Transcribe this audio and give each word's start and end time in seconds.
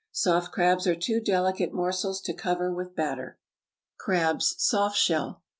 Soft 0.11 0.51
crabs 0.51 0.87
are 0.87 0.95
too 0.95 1.19
delicate 1.19 1.71
morsels 1.73 2.21
to 2.21 2.33
cover 2.33 2.73
with 2.73 2.95
batter. 2.95 3.37
=Crabs, 3.99 4.55
Soft 4.57 4.97
shell. 4.97 5.43